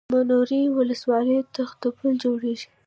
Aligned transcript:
د 0.07 0.11
منورې 0.13 0.61
ولسوالۍ 0.77 1.37
تختو 1.55 1.87
پل 1.97 2.11
جوړېږي 2.23 2.67